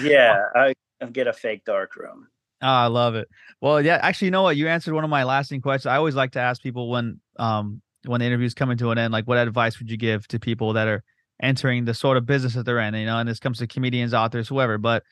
[0.00, 2.28] yeah i I'll get a fake dark room
[2.62, 3.28] Oh, I love it.
[3.60, 4.56] Well, yeah, actually, you know what?
[4.56, 5.86] You answered one of my lasting questions.
[5.86, 9.12] I always like to ask people when um when the interview's coming to an end,
[9.12, 11.02] like what advice would you give to people that are
[11.42, 14.14] entering the sort of business that they're in, you know, and this comes to comedians,
[14.14, 14.78] authors, whoever.
[14.78, 15.02] But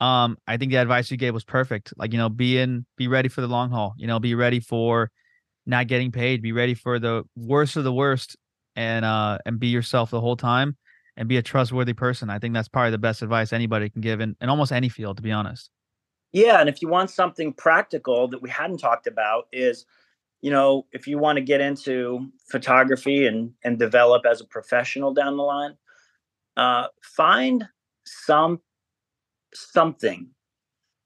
[0.00, 1.92] um, I think the advice you gave was perfect.
[1.96, 4.60] Like, you know, be in, be ready for the long haul, you know, be ready
[4.60, 5.10] for
[5.66, 8.36] not getting paid, be ready for the worst of the worst
[8.74, 10.76] and uh and be yourself the whole time
[11.18, 12.30] and be a trustworthy person.
[12.30, 15.16] I think that's probably the best advice anybody can give in, in almost any field,
[15.18, 15.68] to be honest.
[16.32, 19.84] yeah and if you want something practical that we hadn't talked about is
[20.42, 25.12] you know if you want to get into photography and and develop as a professional
[25.12, 25.74] down the line
[26.56, 27.66] uh find
[28.04, 28.60] some
[29.54, 30.28] something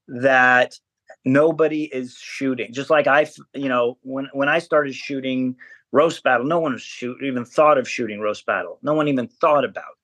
[0.08, 0.78] that
[1.24, 5.54] nobody is shooting just like i you know when when i started shooting
[5.92, 9.28] roast battle no one was shoot even thought of shooting roast battle no one even
[9.28, 9.94] thought about.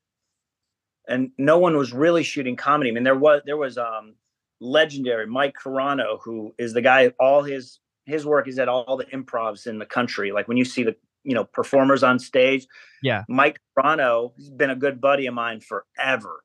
[1.08, 2.90] And no one was really shooting comedy.
[2.90, 4.14] I mean there was there was um
[4.60, 9.04] legendary mike carano who is the guy all his his work is at all the
[9.06, 10.32] improvs in the country.
[10.32, 12.66] Like when you see the you know performers on stage
[13.02, 13.24] Yeah.
[13.28, 16.44] mike carano has been a good buddy of mine forever.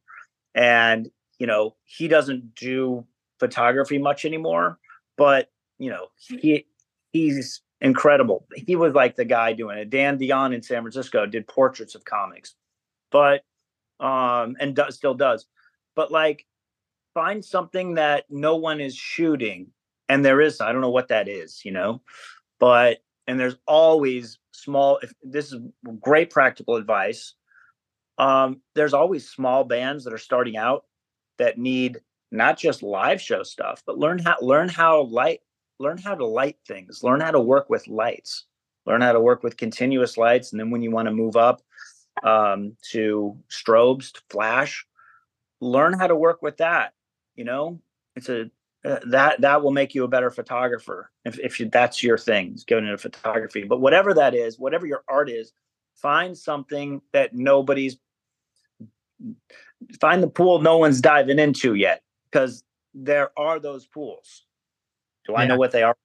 [0.56, 3.06] And you know he doesn't do
[3.39, 4.80] photography much anymore
[5.17, 5.49] but
[5.80, 6.65] you know he
[7.12, 8.45] he's incredible.
[8.56, 9.89] He was like the guy doing it.
[9.89, 12.56] Dan dion in san francisco did portraits of comics.
[13.12, 13.43] But
[14.03, 15.47] um and does still does.
[15.95, 16.45] But like
[17.13, 19.67] find something that no one is shooting
[20.09, 22.01] and there is i don't know what that is you know?
[22.59, 25.60] But and there's always small if this is
[26.01, 27.33] great practical advice
[28.17, 30.85] um there's always small bands that are starting out
[31.39, 31.99] that need
[32.31, 35.41] not just live show stuff but learn how learn how light
[35.79, 38.45] learn how to light things learn how to work with lights
[38.85, 41.62] learn how to work with continuous lights and then when you want to move up
[42.23, 44.85] um to strobes to flash.
[45.59, 46.93] Learn how to work with that
[47.35, 47.79] you know?
[48.15, 48.49] It's a
[48.85, 52.53] uh, that that will make you a better photographer if, if you, that's your thing
[52.53, 53.63] is going into photography.
[53.63, 55.53] But whatever that is whatever your art is
[55.95, 57.97] find something that nobody's
[60.01, 64.43] find the pool no one's diving into yet because there are those pools.
[65.25, 65.95] Do i know what they are?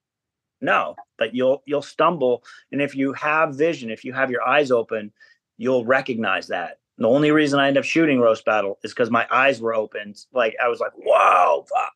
[0.61, 4.71] No but you'll you'll stumble and if you have vision if you have your eyes
[4.71, 5.13] open
[5.59, 9.27] you'll recognize that the only reason i end up shooting roast battle is because my
[9.31, 10.17] eyes were opened.
[10.33, 11.93] like i was like wow fuck.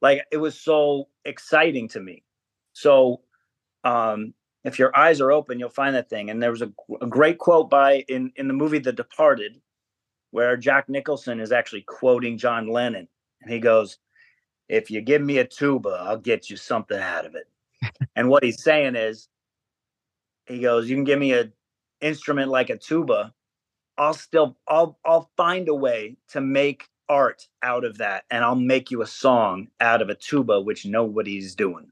[0.00, 2.22] like it was so exciting to me
[2.72, 3.20] so
[3.84, 4.32] um
[4.64, 7.38] if your eyes are open you'll find that thing and there was a, a great
[7.38, 9.60] quote by in in the movie the departed
[10.30, 13.06] where jack nicholson is actually quoting john lennon
[13.42, 13.98] and he goes
[14.70, 17.48] if you give me a tuba, I'll get you something out of it.
[18.16, 19.28] and what he's saying is,
[20.46, 21.50] he goes, you can give me a
[22.00, 23.32] instrument like a tuba,
[23.98, 28.54] I'll still I'll I'll find a way to make art out of that and I'll
[28.54, 31.90] make you a song out of a tuba which nobody's doing.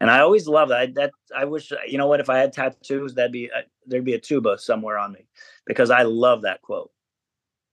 [0.00, 0.78] And I always love that.
[0.78, 4.04] I, that I wish you know what if I had tattoos that'd be uh, there'd
[4.04, 5.26] be a tuba somewhere on me
[5.66, 6.90] because I love that quote.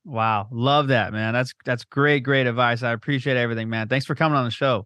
[0.05, 1.33] Wow, love that, man.
[1.33, 2.83] That's that's great great advice.
[2.83, 3.87] I appreciate everything, man.
[3.87, 4.85] Thanks for coming on the show.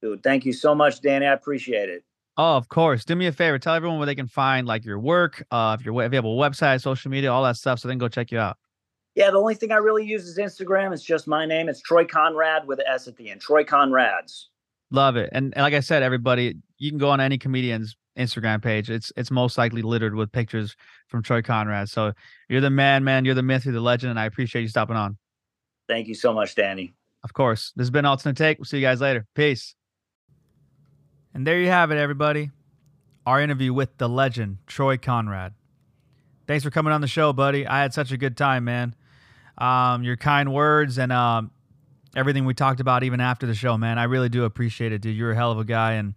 [0.00, 1.26] Dude, thank you so much, Danny.
[1.26, 2.04] I appreciate it.
[2.36, 3.04] Oh, of course.
[3.04, 3.58] Do me a favor.
[3.58, 6.28] Tell everyone where they can find like your work, uh, if you're if have a
[6.28, 8.56] website, social media, all that stuff, so then go check you out.
[9.14, 10.92] Yeah, the only thing I really use is Instagram.
[10.94, 11.68] It's just my name.
[11.68, 13.42] It's Troy Conrad with S at the end.
[13.42, 14.44] Troy Conrads.
[14.90, 15.28] Love it.
[15.32, 18.90] And, and like I said, everybody, you can go on any comedian's Instagram page.
[18.90, 20.76] It's it's most likely littered with pictures
[21.08, 21.90] from Troy Conrad.
[21.90, 22.12] So
[22.48, 23.24] you're the man, man.
[23.24, 23.66] You're the myth.
[23.66, 25.18] You're the legend, and I appreciate you stopping on.
[25.88, 26.94] Thank you so much, Danny.
[27.24, 27.72] Of course.
[27.76, 28.58] This has been Alternate Take.
[28.58, 29.26] We'll see you guys later.
[29.34, 29.74] Peace.
[31.34, 32.50] And there you have it, everybody.
[33.24, 35.54] Our interview with the legend, Troy Conrad.
[36.46, 37.66] Thanks for coming on the show, buddy.
[37.66, 38.94] I had such a good time, man.
[39.56, 41.50] Um, your kind words and um,
[42.16, 43.98] everything we talked about, even after the show, man.
[43.98, 45.16] I really do appreciate it, dude.
[45.16, 46.14] You're a hell of a guy, and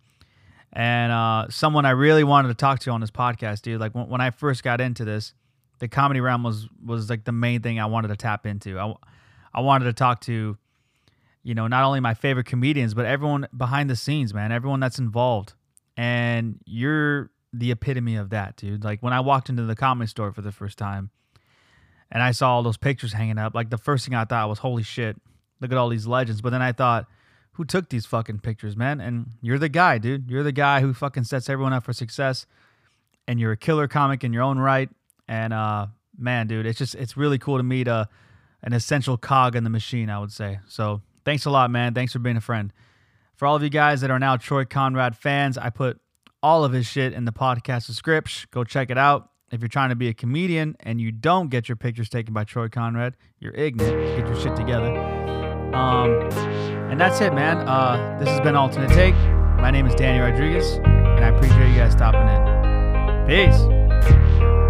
[0.73, 3.79] and uh, someone I really wanted to talk to on this podcast, dude.
[3.79, 5.33] Like when, when I first got into this,
[5.79, 8.79] the comedy realm was was like the main thing I wanted to tap into.
[8.79, 8.93] I
[9.53, 10.57] I wanted to talk to
[11.45, 14.97] you know, not only my favorite comedians, but everyone behind the scenes, man, everyone that's
[14.97, 15.53] involved.
[15.95, 18.83] And you're the epitome of that, dude.
[18.83, 21.11] Like when I walked into the comedy store for the first time
[22.09, 24.57] and I saw all those pictures hanging up, like the first thing I thought was,
[24.57, 25.21] holy shit,
[25.61, 26.41] look at all these legends.
[26.41, 27.05] But then I thought,
[27.51, 28.99] who took these fucking pictures, man?
[28.99, 30.31] And you're the guy, dude.
[30.31, 32.47] You're the guy who fucking sets everyone up for success.
[33.27, 34.89] And you're a killer comic in your own right.
[35.27, 35.87] And uh
[36.17, 38.09] man, dude, it's just it's really cool to meet a
[38.63, 40.57] an essential cog in the machine, I would say.
[40.67, 41.93] So thanks a lot, man.
[41.93, 42.71] Thanks for being a friend.
[43.35, 45.99] For all of you guys that are now Troy Conrad fans, I put
[46.41, 48.47] all of his shit in the podcast description.
[48.51, 49.31] Go check it out.
[49.51, 52.45] If you're trying to be a comedian and you don't get your pictures taken by
[52.45, 54.17] Troy Conrad, you're ignorant.
[54.17, 54.97] Get your shit together.
[55.75, 56.11] Um,
[56.89, 57.67] and that's it, man.
[57.67, 59.15] Uh, this has been Alternate Take.
[59.59, 62.45] My name is Danny Rodriguez, and I appreciate you guys stopping in.
[63.27, 64.64] Peace.